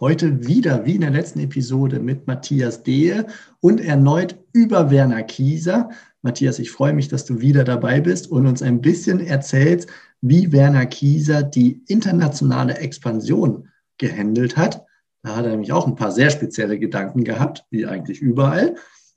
[0.00, 3.26] Heute wieder, wie in der letzten Episode, mit Matthias Dehe
[3.60, 5.90] und erneut über Werner Kieser.
[6.22, 9.88] Matthias, ich freue mich, dass du wieder dabei bist und uns ein bisschen erzählst,
[10.20, 13.68] wie Werner Kieser die internationale Expansion
[13.98, 14.84] gehandelt hat.
[15.22, 18.74] Da hat er nämlich auch ein paar sehr spezielle Gedanken gehabt, wie eigentlich überall,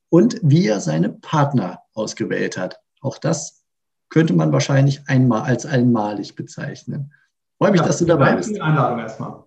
[0.09, 2.79] und wie er seine Partner ausgewählt hat.
[3.01, 3.63] Auch das
[4.09, 7.13] könnte man wahrscheinlich einmal als einmalig bezeichnen.
[7.49, 8.61] Ich freue mich, ja, dass du dabei bist.
[8.61, 9.46] Einladung erstmal.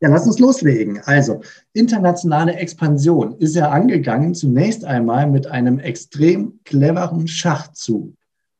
[0.00, 1.00] Ja, lass uns loslegen.
[1.04, 1.40] Also,
[1.72, 8.12] internationale Expansion ist ja angegangen zunächst einmal mit einem extrem cleveren Schachzug.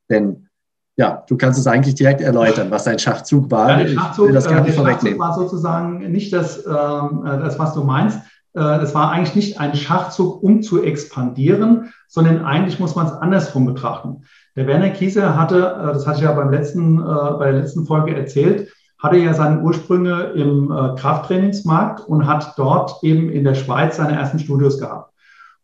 [0.09, 0.49] Denn,
[0.97, 3.71] ja, du kannst es eigentlich direkt erläutern, was ein Schachzug war.
[3.71, 7.59] Ja, der Schachzug, das gar nicht äh, der Schachzug war sozusagen nicht das, äh, das,
[7.59, 8.19] was du meinst.
[8.57, 13.13] Äh, das war eigentlich nicht ein Schachzug, um zu expandieren, sondern eigentlich muss man es
[13.13, 14.23] andersrum betrachten.
[14.57, 17.85] Der Werner Kieser hatte, äh, das hatte ich ja beim letzten, äh, bei der letzten
[17.85, 23.55] Folge erzählt, hatte ja seine Ursprünge im äh, Krafttrainingsmarkt und hat dort eben in der
[23.55, 25.13] Schweiz seine ersten Studios gehabt.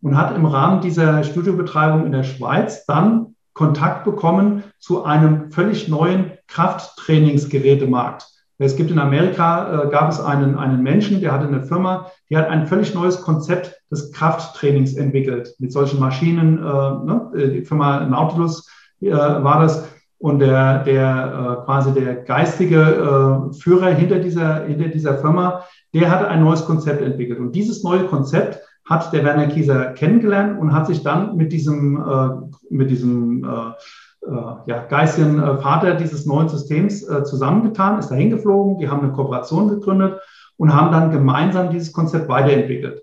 [0.02, 5.88] Und hat im Rahmen dieser Studiobetreibung in der Schweiz dann Kontakt bekommen zu einem völlig
[5.88, 8.27] neuen Krafttrainingsgerätemarkt.
[8.58, 12.36] Es gibt in Amerika, äh, gab es einen, einen Menschen, der hatte eine Firma, die
[12.36, 15.55] hat ein völlig neues Konzept des Krafttrainings entwickelt.
[15.58, 17.30] Mit solchen Maschinen, äh, ne?
[17.34, 18.69] die Firma Nautilus
[19.00, 19.88] äh, war das.
[20.23, 26.12] Und der, der äh, quasi der geistige äh, Führer hinter dieser, hinter dieser Firma, der
[26.12, 27.41] hatte ein neues Konzept entwickelt.
[27.41, 31.97] Und dieses neue Konzept hat der Werner Kieser kennengelernt und hat sich dann mit diesem,
[31.97, 32.28] äh,
[32.70, 38.31] mit diesem äh, äh, ja, geistigen äh, Vater dieses neuen Systems äh, zusammengetan, ist dahin
[38.31, 40.21] geflogen, die haben eine Kooperation gegründet
[40.56, 43.03] und haben dann gemeinsam dieses Konzept weiterentwickelt.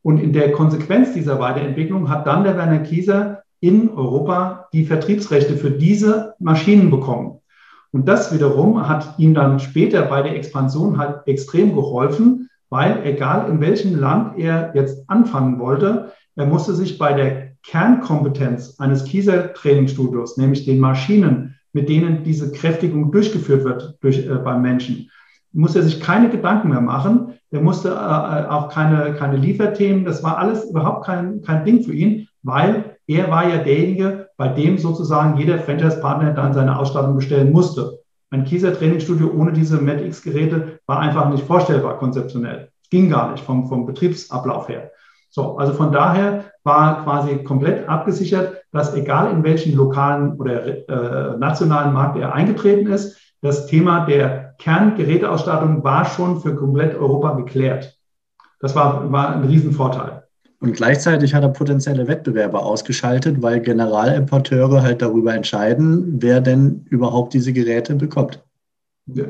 [0.00, 5.56] Und in der Konsequenz dieser Weiterentwicklung hat dann der Werner Kieser in Europa die Vertriebsrechte
[5.56, 7.40] für diese Maschinen bekommen.
[7.92, 13.48] Und das wiederum hat ihm dann später bei der Expansion halt extrem geholfen, weil egal
[13.48, 19.54] in welchem Land er jetzt anfangen wollte, er musste sich bei der Kernkompetenz eines Kieser
[19.54, 25.08] Trainingsstudios, nämlich den Maschinen, mit denen diese Kräftigung durchgeführt wird durch, äh, beim Menschen,
[25.52, 27.34] musste er sich keine Gedanken mehr machen.
[27.50, 31.94] Er musste äh, auch keine, keine Lieferthemen, das war alles überhaupt kein, kein Ding für
[31.94, 37.52] ihn, weil er war ja derjenige, bei dem sozusagen jeder Franchise-Partner dann seine Ausstattung bestellen
[37.52, 37.98] musste.
[38.30, 42.70] Ein Kieser Trainingsstudio ohne diese MedX-Geräte war einfach nicht vorstellbar konzeptionell.
[42.90, 44.90] Ging gar nicht vom, vom Betriebsablauf her.
[45.30, 51.36] So, also von daher war quasi komplett abgesichert, dass egal in welchen lokalen oder äh,
[51.38, 57.98] nationalen Markt er eingetreten ist, das Thema der Kerngeräteausstattung war schon für komplett Europa geklärt.
[58.60, 60.23] Das war, war ein Riesenvorteil.
[60.60, 67.34] Und gleichzeitig hat er potenzielle Wettbewerber ausgeschaltet, weil Generalimporteure halt darüber entscheiden, wer denn überhaupt
[67.34, 68.42] diese Geräte bekommt.
[69.14, 69.22] Äh,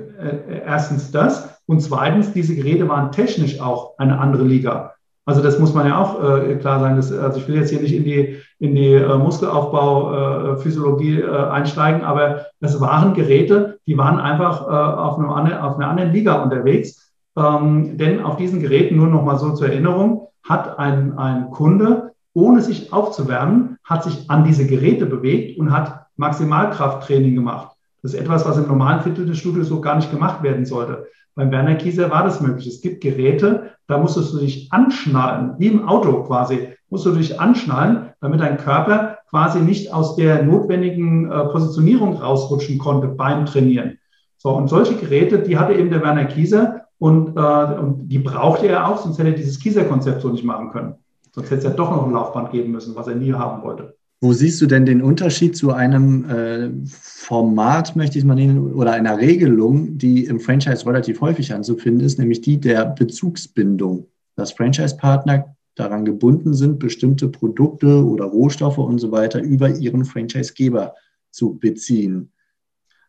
[0.64, 4.94] erstens das und zweitens, diese Geräte waren technisch auch eine andere Liga.
[5.26, 6.96] Also das muss man ja auch äh, klar sagen.
[6.96, 11.50] Dass, also ich will jetzt hier nicht in die, in die äh, Muskelaufbau, äh, äh,
[11.50, 16.42] einsteigen, aber das waren Geräte, die waren einfach äh, auf, einem, auf einer anderen Liga
[16.42, 17.13] unterwegs.
[17.36, 22.12] Ähm, denn auf diesen Geräten, nur noch mal so zur Erinnerung, hat ein, ein Kunde,
[22.32, 27.76] ohne sich aufzuwärmen, hat sich an diese Geräte bewegt und hat Maximalkrafttraining gemacht.
[28.02, 31.06] Das ist etwas, was im normalen Fitnessstudio so gar nicht gemacht werden sollte.
[31.34, 32.66] Beim Werner Kieser war das möglich.
[32.66, 37.40] Es gibt Geräte, da musstest du dich anschnallen, wie im Auto quasi, musst du dich
[37.40, 43.98] anschnallen, damit dein Körper quasi nicht aus der notwendigen äh, Positionierung rausrutschen konnte beim Trainieren.
[44.36, 48.66] So, und solche Geräte, die hatte eben der Werner Kieser und, äh, und die brauchte
[48.66, 50.94] er auch, sonst hätte er dieses Kieser-Konzept so nicht machen können.
[51.32, 53.94] Sonst hätte es ja doch noch ein Laufband geben müssen, was er nie haben wollte.
[54.22, 58.92] Wo siehst du denn den Unterschied zu einem äh, Format, möchte ich mal nennen, oder
[58.92, 65.54] einer Regelung, die im Franchise relativ häufig anzufinden ist, nämlich die der Bezugsbindung, dass Franchise-Partner
[65.74, 70.94] daran gebunden sind, bestimmte Produkte oder Rohstoffe und so weiter über ihren Franchise-Geber
[71.30, 72.30] zu beziehen.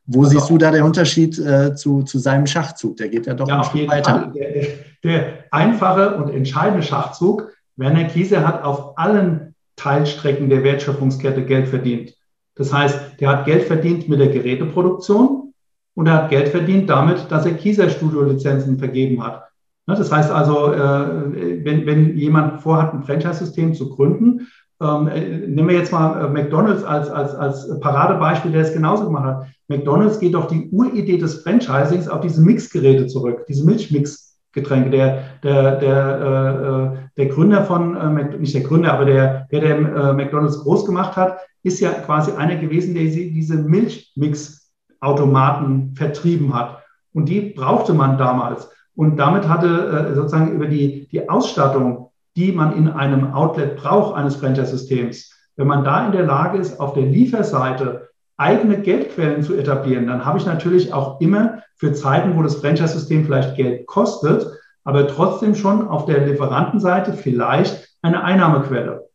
[0.08, 2.98] Wo also, siehst du da den Unterschied äh, zu, zu seinem Schachzug?
[2.98, 4.32] Der geht ja doch ja, auf jeden weiter.
[4.36, 4.68] Der,
[5.04, 12.14] der, einfache und entscheidende Schachzug, Werner Kiese hat auf allen Teilstrecken der Wertschöpfungskette Geld verdient.
[12.56, 15.54] Das heißt, der hat Geld verdient mit der Geräteproduktion
[15.96, 19.44] und er hat Geld verdient damit, dass er Kieser-Studio-Lizenzen vergeben hat.
[19.88, 24.48] Ne, das heißt also, äh, wenn, wenn jemand vorhat, ein Franchise-System zu gründen,
[24.82, 29.06] Ähm, äh, nehmen wir jetzt mal äh, McDonald's als, als, als Paradebeispiel, der es genauso
[29.06, 29.48] gemacht hat.
[29.70, 34.90] McDonald's geht doch die Uridee des Franchisings auf diese Mixgeräte zurück, diese Milchmixgetränke.
[34.90, 39.62] Der, der, der, äh, äh der Gründer von, äh, nicht der Gründer, aber der, der,
[39.62, 46.54] der äh, McDonald's groß gemacht hat, ist ja quasi einer gewesen, der diese Milchmix-Automaten vertrieben
[46.54, 46.84] hat.
[47.14, 48.70] Und die brauchte man damals.
[48.96, 52.05] Und damit hatte äh, sozusagen über die, die Ausstattung,
[52.36, 56.80] die man in einem Outlet braucht, eines Franchise-Systems, wenn man da in der Lage ist,
[56.80, 62.36] auf der Lieferseite eigene Geldquellen zu etablieren, dann habe ich natürlich auch immer für Zeiten,
[62.36, 64.46] wo das Franchise-System vielleicht Geld kostet,
[64.84, 69.08] aber trotzdem schon auf der Lieferantenseite vielleicht eine Einnahmequelle.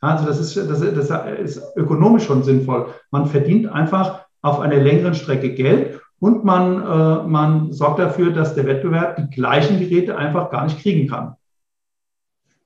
[0.00, 2.86] Also das ist, das, das ist ökonomisch schon sinnvoll.
[3.10, 8.54] Man verdient einfach auf einer längeren Strecke Geld und man, äh, man sorgt dafür, dass
[8.54, 11.34] der Wettbewerb die gleichen Geräte einfach gar nicht kriegen kann.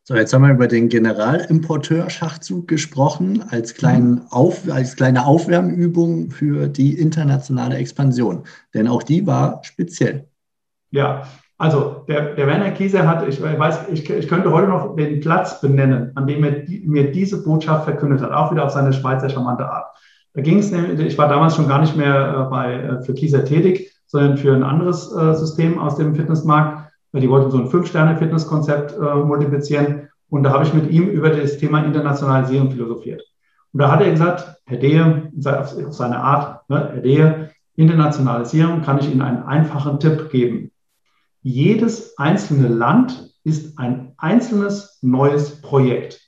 [0.05, 4.27] So, jetzt haben wir über den Generalimporteur-Schachzug gesprochen, als, kleinen mhm.
[4.31, 8.43] Auf, als kleine Aufwärmübung für die internationale Expansion.
[8.75, 10.27] Denn auch die war speziell.
[10.91, 11.23] Ja,
[11.57, 15.61] also der, der Werner Kieser hat, ich weiß, ich, ich könnte heute noch den Platz
[15.61, 19.31] benennen, an dem er die, mir diese Botschaft verkündet hat, auch wieder auf seine Schweizer
[19.31, 19.87] charmante Art.
[20.35, 23.15] Da ging es nämlich, ich war damals schon gar nicht mehr äh, bei, äh, für
[23.15, 26.82] Kieser tätig, sondern für ein anderes äh, System aus dem Fitnessmarkt.
[27.13, 30.09] Die wollten so ein Fünf-Sterne-Fitnesskonzept äh, multiplizieren.
[30.31, 33.23] Und da habe ich mit ihm über das Thema Internationalisierung philosophiert.
[33.73, 38.99] Und da hat er gesagt, Herr Dehe, auf seine Art, ne, Herr Dehe, Internationalisierung kann
[38.99, 40.71] ich Ihnen einen einfachen Tipp geben.
[41.43, 46.21] Jedes einzelne Land ist ein einzelnes neues Projekt.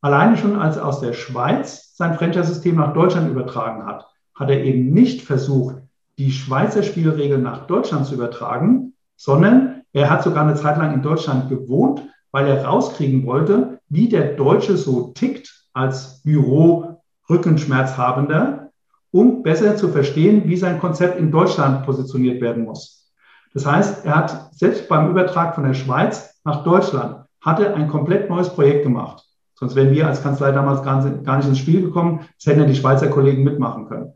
[0.00, 4.64] Alleine schon als er aus der Schweiz sein Franchise-System nach Deutschland übertragen hat, hat er
[4.64, 5.76] eben nicht versucht,
[6.16, 8.89] die Schweizer Spielregeln nach Deutschland zu übertragen,
[9.20, 12.00] sondern er hat sogar eine Zeit lang in Deutschland gewohnt,
[12.32, 18.70] weil er rauskriegen wollte, wie der Deutsche so tickt als Büro-Rückenschmerzhabender,
[19.10, 23.12] um besser zu verstehen, wie sein Konzept in Deutschland positioniert werden muss.
[23.52, 28.30] Das heißt, er hat selbst beim Übertrag von der Schweiz nach Deutschland, hatte ein komplett
[28.30, 29.22] neues Projekt gemacht.
[29.52, 32.20] Sonst wären wir als Kanzlei damals gar nicht ins Spiel gekommen.
[32.38, 34.14] Das hätten ja die Schweizer Kollegen mitmachen können.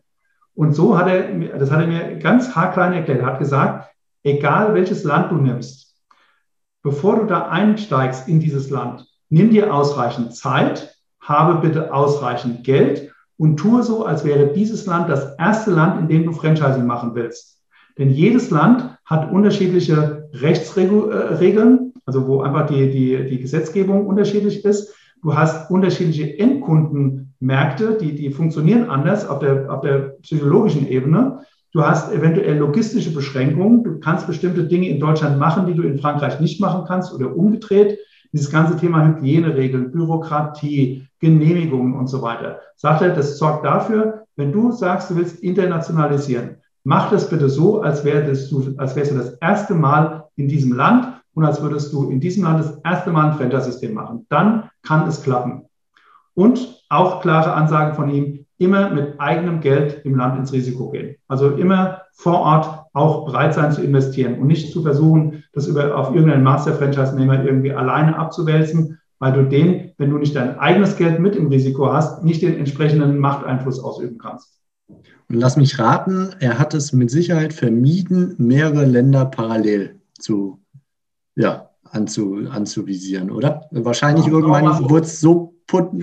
[0.55, 3.21] Und so hat er, das hat er mir ganz haarklein erklärt.
[3.21, 3.94] Er hat gesagt,
[4.25, 5.95] egal welches Land du nimmst,
[6.83, 13.13] bevor du da einsteigst in dieses Land, nimm dir ausreichend Zeit, habe bitte ausreichend Geld
[13.37, 17.15] und tue so, als wäre dieses Land das erste Land, in dem du Franchising machen
[17.15, 17.61] willst.
[17.99, 24.95] Denn jedes Land hat unterschiedliche Rechtsregeln, also wo einfach die, die, die Gesetzgebung unterschiedlich ist.
[25.23, 31.45] Du hast unterschiedliche Endkundenmärkte, die, die funktionieren anders auf der, auf der psychologischen Ebene.
[31.75, 33.83] Du hast eventuell logistische Beschränkungen.
[33.83, 37.37] Du kannst bestimmte Dinge in Deutschland machen, die du in Frankreich nicht machen kannst oder
[37.37, 37.99] umgedreht.
[38.33, 42.61] Dieses ganze Thema Hygieneregeln, Bürokratie, Genehmigungen und so weiter.
[42.77, 47.83] Sagt er, das sorgt dafür, wenn du sagst, du willst internationalisieren, mach das bitte so,
[47.83, 51.93] als, wärst du, als wärst du das erste Mal in diesem Land und als würdest
[51.93, 54.27] du in diesem Land das erste Mal ein Franchise-System machen.
[54.29, 55.63] Dann kann es klappen.
[56.35, 61.17] Und auch klare Ansagen von ihm, immer mit eigenem Geld im Land ins Risiko gehen.
[61.29, 65.97] Also immer vor Ort auch bereit sein zu investieren und nicht zu versuchen, das über,
[65.97, 71.19] auf irgendeinen Master-Franchise-Nehmer irgendwie alleine abzuwälzen, weil du den, wenn du nicht dein eigenes Geld
[71.19, 74.61] mit im Risiko hast, nicht den entsprechenden Machteinfluss ausüben kannst.
[74.89, 80.61] Und lass mich raten, er hat es mit Sicherheit vermieden, mehrere Länder parallel zu
[81.37, 83.67] ja, anzu, anzuvisieren, oder?
[83.71, 85.54] Wahrscheinlich ja, irgendwann wurde es so,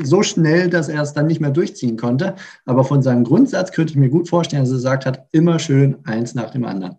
[0.04, 2.36] so schnell, dass er es dann nicht mehr durchziehen konnte.
[2.66, 5.98] Aber von seinem Grundsatz könnte ich mir gut vorstellen, dass er gesagt hat, immer schön
[6.04, 6.98] eins nach dem anderen.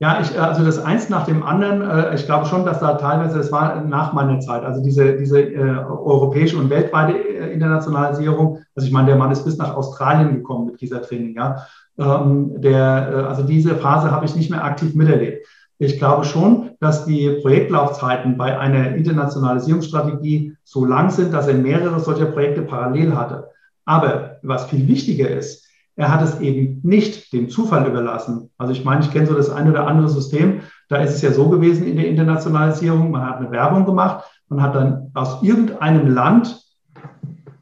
[0.00, 3.40] Ja, ich, also das eins nach dem anderen, äh, ich glaube schon, dass da teilweise,
[3.40, 8.86] es war nach meiner Zeit, also diese, diese äh, europäische und weltweite äh, Internationalisierung, also
[8.86, 11.66] ich meine, der Mann ist bis nach Australien gekommen mit dieser Training, ja.
[11.98, 15.44] Ähm, der, äh, also diese Phase habe ich nicht mehr aktiv miterlebt.
[15.78, 22.00] Ich glaube schon, dass die Projektlaufzeiten bei einer Internationalisierungsstrategie so lang sind, dass er mehrere
[22.00, 23.48] solcher Projekte parallel hatte.
[23.84, 28.50] Aber was viel wichtiger ist, er hat es eben nicht dem Zufall überlassen.
[28.58, 30.60] Also ich meine, ich kenne so das eine oder andere System.
[30.88, 33.10] Da ist es ja so gewesen in der Internationalisierung.
[33.10, 34.24] Man hat eine Werbung gemacht.
[34.48, 36.60] Man hat dann aus irgendeinem Land,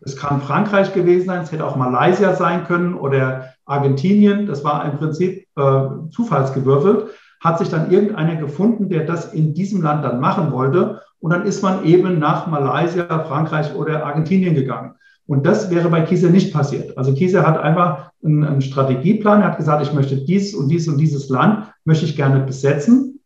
[0.00, 4.46] es kann Frankreich gewesen sein, es hätte auch Malaysia sein können oder Argentinien.
[4.46, 7.08] Das war im Prinzip äh, zufallsgewürfelt
[7.46, 11.00] hat sich dann irgendeiner gefunden, der das in diesem Land dann machen wollte.
[11.20, 14.94] Und dann ist man eben nach Malaysia, Frankreich oder Argentinien gegangen.
[15.26, 16.96] Und das wäre bei Kieser nicht passiert.
[16.98, 19.40] Also Kieser hat einfach einen, einen Strategieplan.
[19.40, 23.20] Er hat gesagt, ich möchte dies und dies und dieses Land möchte ich gerne besetzen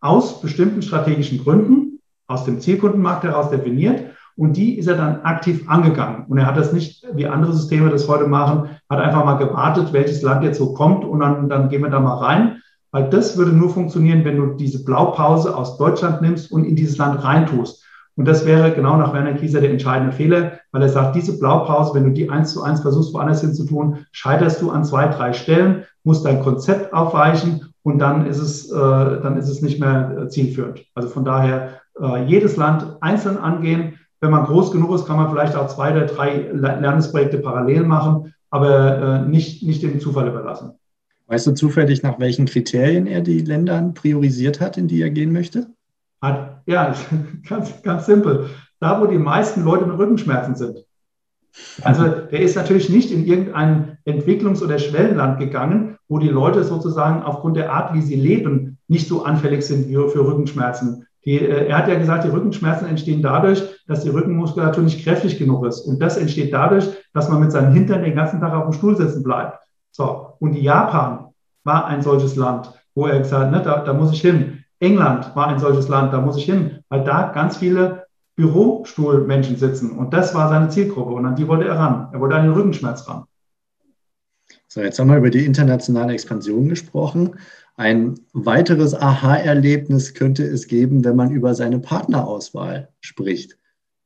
[0.00, 4.04] aus bestimmten strategischen Gründen, aus dem Zielkundenmarkt heraus definiert.
[4.36, 6.26] Und die ist er dann aktiv angegangen.
[6.28, 9.92] Und er hat das nicht, wie andere Systeme das heute machen, hat einfach mal gewartet,
[9.92, 12.62] welches Land jetzt so kommt und dann, dann gehen wir da mal rein.
[12.90, 16.96] Weil das würde nur funktionieren, wenn du diese Blaupause aus Deutschland nimmst und in dieses
[16.96, 17.84] Land reintust.
[18.16, 21.94] Und das wäre genau nach Werner Kieser der entscheidende Fehler, weil er sagt, diese Blaupause,
[21.94, 25.06] wenn du die eins zu eins versuchst, woanders hin zu tun, scheiterst du an zwei,
[25.06, 29.78] drei Stellen, musst dein Konzept aufweichen und dann ist es, äh, dann ist es nicht
[29.78, 30.84] mehr äh, zielführend.
[30.96, 33.94] Also von daher äh, jedes Land einzeln angehen.
[34.20, 38.34] Wenn man groß genug ist, kann man vielleicht auch zwei oder drei Lernprojekte parallel machen,
[38.50, 40.72] aber äh, nicht, nicht dem Zufall überlassen.
[41.28, 45.30] Weißt du zufällig, nach welchen Kriterien er die Länder priorisiert hat, in die er gehen
[45.30, 45.68] möchte?
[46.22, 46.94] Hat, ja,
[47.48, 48.46] ganz, ganz simpel.
[48.80, 50.84] Da, wo die meisten Leute mit Rückenschmerzen sind.
[51.82, 57.22] Also der ist natürlich nicht in irgendein Entwicklungs- oder Schwellenland gegangen, wo die Leute sozusagen
[57.22, 61.06] aufgrund der Art, wie sie leben, nicht so anfällig sind für Rückenschmerzen.
[61.24, 65.38] Die, äh, er hat ja gesagt, die Rückenschmerzen entstehen dadurch, dass die Rückenmuskulatur nicht kräftig
[65.38, 65.80] genug ist.
[65.80, 68.96] Und das entsteht dadurch, dass man mit seinem Hintern den ganzen Tag auf dem Stuhl
[68.96, 69.58] sitzen bleibt.
[69.98, 71.26] So, und Japan
[71.64, 74.62] war ein solches Land, wo er gesagt hat, ne, da, da muss ich hin.
[74.78, 79.90] England war ein solches Land, da muss ich hin, weil da ganz viele Bürostuhlmenschen sitzen.
[79.90, 81.14] Und das war seine Zielgruppe.
[81.14, 82.10] Und an die wollte er ran.
[82.12, 83.24] Er wollte an den Rückenschmerz ran.
[84.68, 87.34] So, jetzt haben wir über die internationale Expansion gesprochen.
[87.74, 93.58] Ein weiteres Aha-Erlebnis könnte es geben, wenn man über seine Partnerauswahl spricht.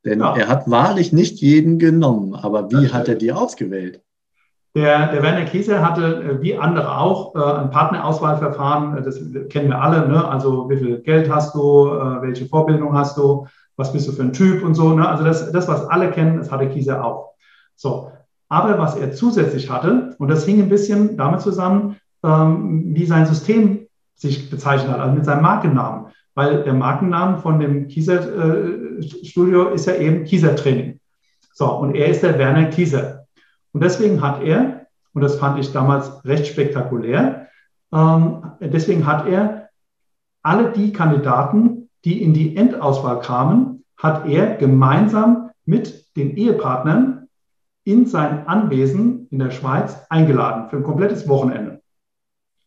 [0.06, 0.34] Denn ja.
[0.34, 2.34] er hat wahrlich nicht jeden genommen.
[2.34, 4.00] Aber wie hat er die ausgewählt?
[4.75, 8.97] Der, der Werner Kieser hatte, äh, wie andere auch, äh, ein Partnerauswahlverfahren.
[8.97, 10.09] Äh, das kennen wir alle.
[10.09, 10.26] Ne?
[10.26, 14.33] Also wie viel Geld hast du, welche Vorbildung hast du, was bist du für ein
[14.33, 14.95] Typ und so.
[14.95, 15.07] Ne?
[15.07, 17.35] Also das, das, was alle kennen, das hatte Kieser auch.
[17.76, 18.12] So.
[18.49, 23.26] Aber was er zusätzlich hatte, und das hing ein bisschen damit zusammen, ähm, wie sein
[23.26, 26.07] System sich bezeichnet hat, also mit seinem Markennamen.
[26.35, 30.99] Weil der Markennamen von dem Kieser-Studio ist ja eben Kieser-Training.
[31.52, 33.22] So, und er ist der Werner Kieser.
[33.73, 37.49] Und deswegen hat er, und das fand ich damals recht spektakulär,
[37.93, 39.69] ähm, deswegen hat er
[40.43, 47.29] alle die Kandidaten, die in die Endauswahl kamen, hat er gemeinsam mit den Ehepartnern
[47.85, 51.81] in sein Anwesen in der Schweiz eingeladen für ein komplettes Wochenende.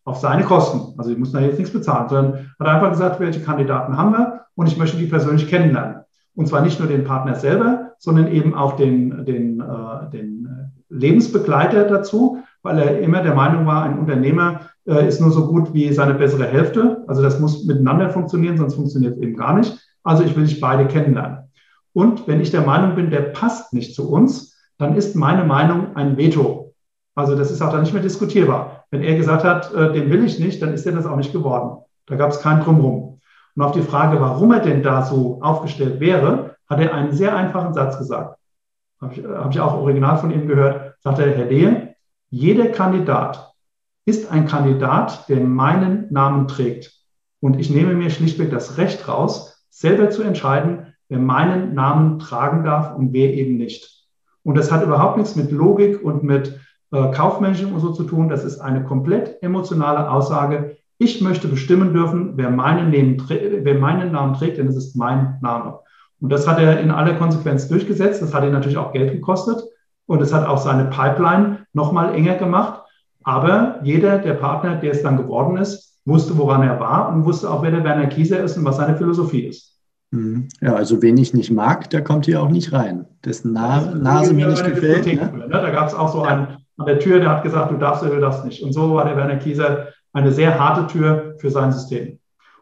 [0.03, 0.97] Auf seine Kosten.
[0.97, 4.45] Also ich muss da jetzt nichts bezahlen, sondern hat einfach gesagt, welche Kandidaten haben wir
[4.55, 6.03] und ich möchte die persönlich kennenlernen.
[6.35, 11.85] Und zwar nicht nur den Partner selber, sondern eben auch den, den, äh, den Lebensbegleiter
[11.85, 15.93] dazu, weil er immer der Meinung war, ein Unternehmer äh, ist nur so gut wie
[15.93, 17.03] seine bessere Hälfte.
[17.07, 19.77] Also das muss miteinander funktionieren, sonst funktioniert es eben gar nicht.
[20.03, 21.49] Also ich will dich beide kennenlernen.
[21.93, 25.95] Und wenn ich der Meinung bin, der passt nicht zu uns, dann ist meine Meinung
[25.95, 26.73] ein Veto.
[27.15, 28.85] Also das ist auch dann nicht mehr diskutierbar.
[28.91, 31.31] Wenn er gesagt hat, äh, den will ich nicht, dann ist er das auch nicht
[31.31, 31.83] geworden.
[32.07, 33.19] Da gab es kein Drumherum.
[33.55, 37.35] Und auf die Frage, warum er denn da so aufgestellt wäre, hat er einen sehr
[37.35, 38.37] einfachen Satz gesagt
[39.01, 41.95] habe ich, hab ich auch original von ihm gehört, sagt er, Herr Dehe,
[42.29, 43.53] jeder Kandidat
[44.05, 46.93] ist ein Kandidat, der meinen Namen trägt.
[47.39, 52.63] Und ich nehme mir schlichtweg das Recht raus, selber zu entscheiden, wer meinen Namen tragen
[52.63, 54.07] darf und wer eben nicht.
[54.43, 56.59] Und das hat überhaupt nichts mit Logik und mit
[56.91, 58.29] äh, Kaufmenschen und so zu tun.
[58.29, 60.77] Das ist eine komplett emotionale Aussage.
[60.97, 65.79] Ich möchte bestimmen dürfen, wer meinen Namen trägt, denn es ist mein Name.
[66.21, 68.21] Und das hat er in aller Konsequenz durchgesetzt.
[68.21, 69.63] Das hat ihn natürlich auch Geld gekostet
[70.05, 72.81] und es hat auch seine Pipeline nochmal enger gemacht.
[73.23, 77.49] Aber jeder der Partner, der es dann geworden ist, wusste, woran er war und wusste
[77.49, 79.79] auch, wer der Werner Kieser ist und was seine Philosophie ist.
[80.11, 80.47] Mhm.
[80.61, 83.05] Ja, also wen ich nicht mag, der kommt hier auch nicht rein.
[83.25, 85.07] Dessen Na Nase mir nicht gefällt.
[85.07, 85.15] Ne?
[85.15, 85.47] ne?
[85.49, 88.15] Da gab es auch so einen an der Tür, der hat gesagt, du darfst oder
[88.15, 88.61] du darfst nicht.
[88.61, 92.19] Und so war der Werner Kieser eine sehr harte Tür für sein System.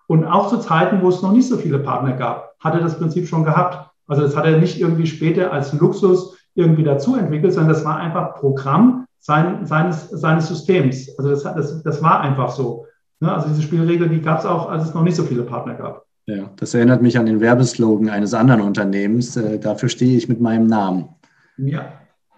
[0.08, 2.98] Und auch zu Zeiten, wo es noch nicht so viele Partner gab, hat er das
[2.98, 3.90] Prinzip schon gehabt.
[4.08, 7.98] Also das hat er nicht irgendwie später als Luxus irgendwie dazu entwickelt, sondern das war
[7.98, 11.10] einfach Programm sein, seines, seines Systems.
[11.18, 12.86] Also das, das, das war einfach so.
[13.20, 13.34] Ne?
[13.34, 16.06] Also diese Spielregel, die gab es auch, als es noch nicht so viele Partner gab.
[16.26, 19.36] Ja, das erinnert mich an den Werbeslogan eines anderen Unternehmens.
[19.36, 21.10] Äh, dafür stehe ich mit meinem Namen.
[21.58, 21.94] Ja,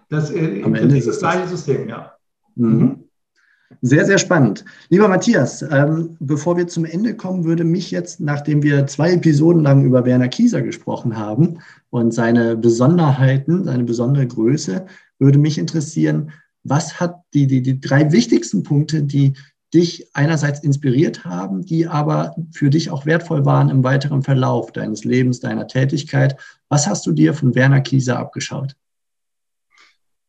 [0.08, 2.12] das, äh, Am Ende ist das gleiche System, ja.
[2.54, 3.05] Mhm.
[3.82, 4.64] Sehr, sehr spannend.
[4.90, 9.62] Lieber Matthias, ähm, bevor wir zum Ende kommen, würde mich jetzt, nachdem wir zwei Episoden
[9.62, 11.58] lang über Werner Kieser gesprochen haben
[11.90, 14.86] und seine Besonderheiten, seine besondere Größe,
[15.18, 16.30] würde mich interessieren,
[16.62, 19.34] was hat die, die, die drei wichtigsten Punkte, die
[19.74, 25.04] dich einerseits inspiriert haben, die aber für dich auch wertvoll waren im weiteren Verlauf deines
[25.04, 26.36] Lebens, deiner Tätigkeit.
[26.68, 28.76] Was hast du dir von Werner Kieser abgeschaut?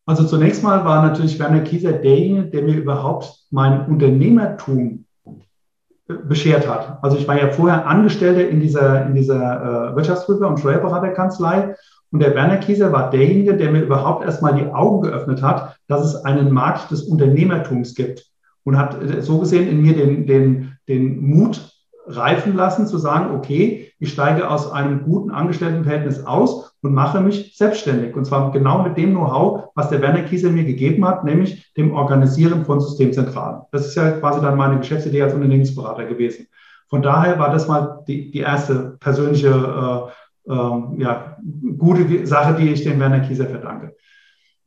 [0.07, 6.65] Also zunächst mal war natürlich Werner Kieser derjenige, der mir überhaupt mein Unternehmertum äh, beschert
[6.65, 6.99] hat.
[7.03, 11.75] Also ich war ja vorher Angestellter in dieser, in dieser äh, Wirtschaftsprüfer- und Steuerberaterkanzlei
[12.09, 16.05] Und der Werner Kieser war derjenige, der mir überhaupt erstmal die Augen geöffnet hat, dass
[16.05, 18.25] es einen Markt des Unternehmertums gibt.
[18.63, 21.69] Und hat äh, so gesehen in mir den, den, den Mut
[22.05, 27.55] reifen lassen, zu sagen, okay, ich steige aus einem guten Angestelltenverhältnis aus und mache mich
[27.57, 28.15] selbstständig.
[28.15, 31.93] Und zwar genau mit dem Know-how, was der Werner Kieser mir gegeben hat, nämlich dem
[31.93, 33.61] Organisieren von Systemzentralen.
[33.71, 36.47] Das ist ja quasi dann meine Geschäftsidee als Unternehmensberater gewesen.
[36.89, 39.49] Von daher war das mal die, die erste persönliche
[40.47, 41.37] äh, äh, ja,
[41.77, 43.95] gute Sache, die ich dem Werner Kieser verdanke.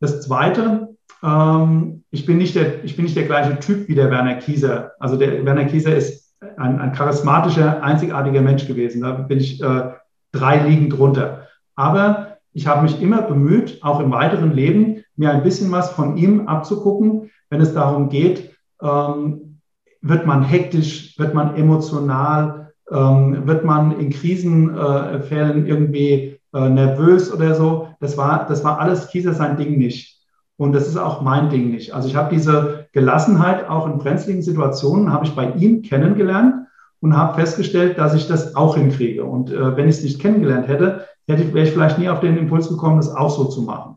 [0.00, 0.88] Das Zweite,
[1.23, 4.93] ähm, ich, bin nicht der, ich bin nicht der gleiche Typ wie der Werner Kieser.
[4.99, 9.02] Also der Werner Kieser ist ein, ein charismatischer, einzigartiger Mensch gewesen.
[9.02, 9.90] Da bin ich äh,
[10.33, 11.47] drei Ligen drunter.
[11.80, 16.18] Aber ich habe mich immer bemüht, auch im weiteren Leben, mir ein bisschen was von
[16.18, 19.60] ihm abzugucken, wenn es darum geht, ähm,
[20.02, 27.32] wird man hektisch, wird man emotional, ähm, wird man in Krisenfällen äh, irgendwie äh, nervös
[27.32, 27.88] oder so.
[27.99, 30.18] Das war, das war alles Kieser sein Ding nicht.
[30.58, 31.94] Und das ist auch mein Ding nicht.
[31.94, 36.66] Also ich habe diese Gelassenheit auch in brenzligen Situationen, habe ich bei ihm kennengelernt
[37.00, 39.25] und habe festgestellt, dass ich das auch hinkriege.
[39.25, 42.37] Und äh, wenn ich es nicht kennengelernt hätte, hätte wäre ich vielleicht nie auf den
[42.37, 43.96] Impuls gekommen, das auch so zu machen.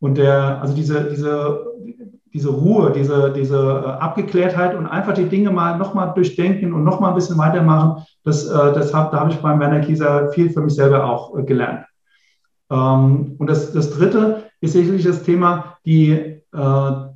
[0.00, 1.66] Und der, also diese, diese,
[2.32, 7.10] diese Ruhe, diese, diese äh, Abgeklärtheit und einfach die Dinge mal nochmal durchdenken und nochmal
[7.10, 10.60] ein bisschen weitermachen, das, äh, das hab, da habe ich beim Werner Kieser viel für
[10.60, 11.84] mich selber auch äh, gelernt.
[12.70, 16.42] Ähm, und das, das Dritte ist sicherlich das Thema, die,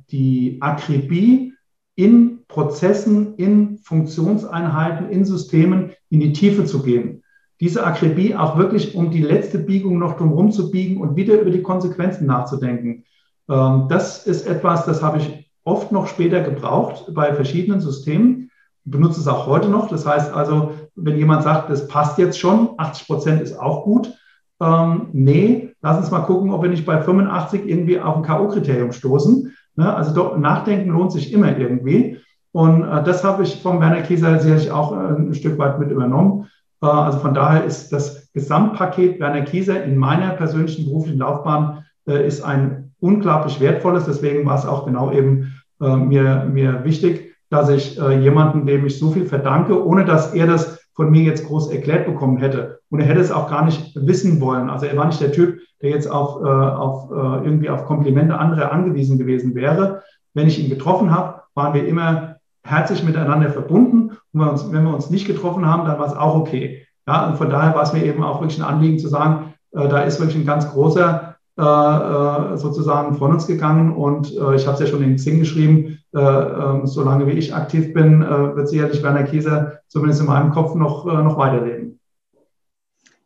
[0.09, 1.53] die Akribie
[1.95, 7.21] in Prozessen, in Funktionseinheiten, in Systemen in die Tiefe zu gehen.
[7.59, 11.51] Diese Akribie auch wirklich um die letzte Biegung noch drumherum zu biegen und wieder über
[11.51, 13.05] die Konsequenzen nachzudenken.
[13.49, 18.51] Ähm, das ist etwas, das habe ich oft noch später gebraucht bei verschiedenen Systemen.
[18.83, 19.89] Benutze es auch heute noch.
[19.89, 24.13] Das heißt also, wenn jemand sagt, das passt jetzt schon, 80 Prozent ist auch gut,
[24.61, 28.91] ähm, nee, lass uns mal gucken, ob wir nicht bei 85 irgendwie auf ein K.O.-Kriterium
[28.91, 29.53] stoßen.
[29.75, 29.93] Ne?
[29.93, 32.19] Also doch, Nachdenken lohnt sich immer irgendwie.
[32.51, 35.91] Und äh, das habe ich vom Werner Kieser sicherlich auch äh, ein Stück weit mit
[35.91, 36.47] übernommen.
[36.91, 42.41] Also von daher ist das Gesamtpaket Werner Kieser in meiner persönlichen beruflichen Laufbahn äh, ist
[42.41, 44.05] ein unglaublich wertvolles.
[44.05, 48.85] Deswegen war es auch genau eben äh, mir, mir wichtig, dass ich äh, jemanden, dem
[48.85, 52.79] ich so viel verdanke, ohne dass er das von mir jetzt groß erklärt bekommen hätte.
[52.89, 54.69] Und er hätte es auch gar nicht wissen wollen.
[54.69, 59.17] Also er war nicht der Typ, der jetzt auf, auf irgendwie auf Komplimente anderer angewiesen
[59.17, 60.03] gewesen wäre.
[60.33, 62.34] Wenn ich ihn getroffen habe, waren wir immer
[62.65, 64.09] herzlich miteinander verbunden.
[64.33, 66.85] Und wenn, uns, wenn wir uns nicht getroffen haben, dann war es auch okay.
[67.07, 69.87] Ja, und von daher war es mir eben auch wirklich ein Anliegen zu sagen, äh,
[69.87, 73.93] da ist wirklich ein ganz großer äh, äh, sozusagen von uns gegangen.
[73.93, 77.53] Und äh, ich habe es ja schon in Xing geschrieben, äh, ähm, solange wie ich
[77.53, 81.99] aktiv bin, äh, wird sicherlich Werner Kieser zumindest in meinem Kopf noch, noch weiterleben.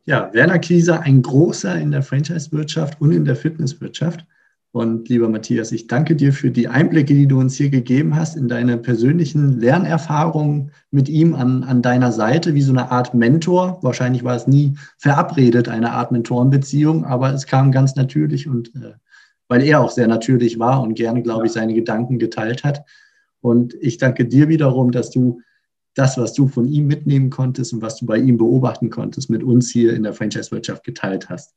[0.06, 4.26] Ja, Werner Kieser, ein großer in der Franchise-Wirtschaft und in der Fitnesswirtschaft.
[4.72, 8.36] Und lieber Matthias, ich danke dir für die Einblicke, die du uns hier gegeben hast
[8.36, 13.80] in deine persönlichen Lernerfahrungen mit ihm an, an deiner Seite, wie so eine Art Mentor.
[13.82, 18.94] Wahrscheinlich war es nie verabredet, eine Art Mentorenbeziehung, aber es kam ganz natürlich und äh,
[19.48, 22.86] weil er auch sehr natürlich war und gerne, glaube ich, seine Gedanken geteilt hat.
[23.42, 25.42] Und ich danke dir wiederum, dass du
[25.96, 29.44] das, was du von ihm mitnehmen konntest und was du bei ihm beobachten konntest, mit
[29.44, 31.56] uns hier in der Franchise-Wirtschaft geteilt hast.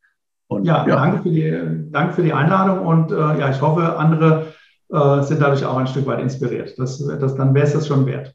[0.53, 3.97] Und, ja, ja, Danke, für die, danke für die Einladung und äh, ja, ich hoffe,
[3.97, 4.47] andere
[4.93, 6.75] äh, sind dadurch auch ein Stück weit inspiriert.
[6.79, 8.35] Das, das, dann wäre es das schon wert.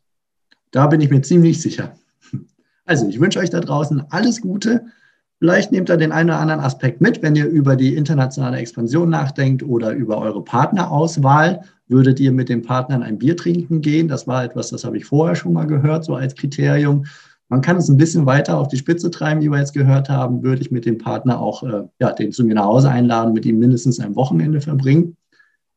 [0.71, 1.93] Da bin ich mir ziemlich sicher.
[2.85, 4.85] Also, ich wünsche euch da draußen alles Gute.
[5.39, 9.09] Vielleicht nehmt ihr den einen oder anderen Aspekt mit, wenn ihr über die internationale Expansion
[9.09, 11.61] nachdenkt oder über eure Partnerauswahl.
[11.87, 14.07] Würdet ihr mit den Partnern ein Bier trinken gehen?
[14.07, 17.05] Das war etwas, das habe ich vorher schon mal gehört, so als Kriterium.
[17.49, 20.43] Man kann es ein bisschen weiter auf die Spitze treiben, wie wir jetzt gehört haben,
[20.43, 23.45] würde ich mit dem Partner auch äh, ja, den zu mir nach Hause einladen, mit
[23.45, 25.15] ihm mindestens ein Wochenende verbringen.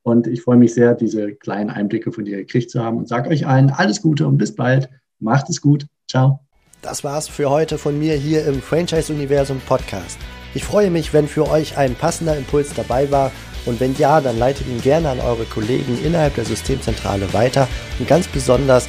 [0.03, 3.31] Und ich freue mich sehr, diese kleinen Einblicke von dir gekriegt zu haben und sage
[3.31, 4.89] euch allen alles Gute und bis bald.
[5.21, 5.87] Macht es gut.
[6.09, 6.41] Ciao.
[6.83, 10.19] Das war's für heute von mir hier im Franchise-Universum Podcast.
[10.55, 13.31] Ich freue mich, wenn für euch ein passender Impuls dabei war.
[13.67, 17.69] Und wenn ja, dann leitet ihn gerne an eure Kollegen innerhalb der Systemzentrale weiter.
[17.99, 18.89] Und ganz besonders